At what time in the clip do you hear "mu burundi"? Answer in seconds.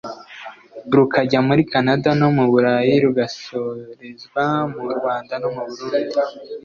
5.55-6.13